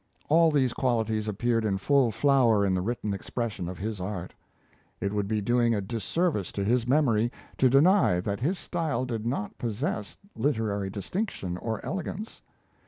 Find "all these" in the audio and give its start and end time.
0.29-0.73